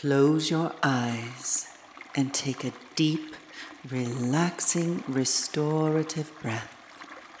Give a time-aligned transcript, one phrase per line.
[0.00, 1.68] Close your eyes
[2.16, 3.36] and take a deep,
[3.86, 6.74] relaxing, restorative breath.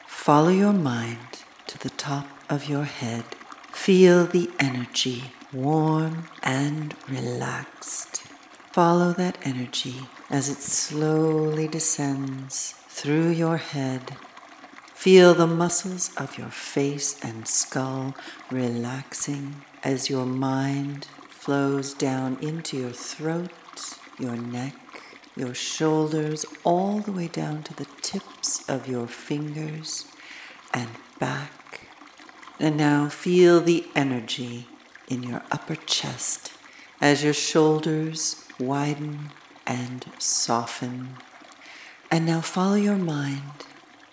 [0.06, 3.24] Follow your mind to the top of your head.
[3.72, 8.24] Feel the energy, warm and relaxed.
[8.72, 9.96] Follow that energy
[10.28, 14.18] as it slowly descends through your head.
[14.92, 18.14] Feel the muscles of your face and skull
[18.50, 21.08] relaxing as your mind
[21.40, 23.50] flows down into your throat,
[24.18, 24.74] your neck,
[25.34, 30.04] your shoulders, all the way down to the tips of your fingers
[30.74, 31.88] and back.
[32.58, 34.66] And now feel the energy
[35.08, 36.52] in your upper chest
[37.00, 39.30] as your shoulders widen
[39.66, 41.16] and soften.
[42.10, 43.64] And now follow your mind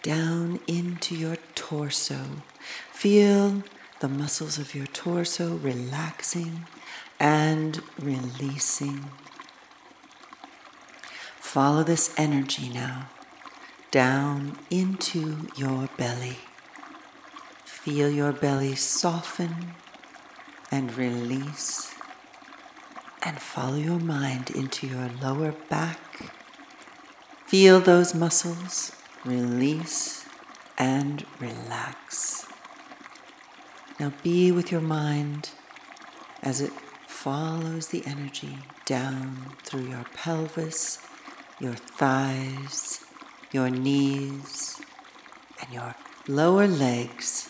[0.02, 2.41] down into your torso.
[2.94, 3.63] Feel
[3.99, 6.66] the muscles of your torso relaxing
[7.20, 9.09] and releasing.
[11.39, 13.09] Follow this energy now
[13.91, 16.38] down into your belly.
[17.64, 19.73] Feel your belly soften
[20.69, 21.94] and release.
[23.23, 26.31] And follow your mind into your lower back.
[27.45, 28.91] Feel those muscles
[29.25, 30.25] release
[30.78, 32.45] and relax.
[34.00, 35.50] Now be with your mind
[36.44, 36.72] as it
[37.28, 40.97] follows the energy down through your pelvis,
[41.59, 43.02] your thighs,
[43.52, 44.80] your knees,
[45.59, 45.94] and your
[46.30, 47.50] lower legs.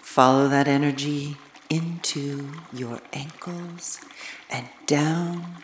[0.00, 1.36] Follow that energy
[1.68, 3.98] into your ankles
[4.48, 5.56] and down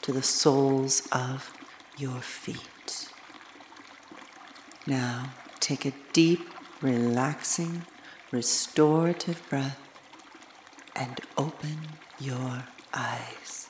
[0.00, 1.52] to the soles of
[1.98, 3.10] your feet.
[4.86, 6.48] Now take a deep,
[6.80, 7.84] relaxing,
[8.30, 9.78] restorative breath
[10.96, 13.68] and open your eyes.